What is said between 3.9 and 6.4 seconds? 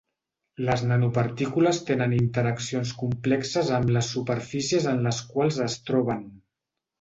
les superfícies en les quals es troben.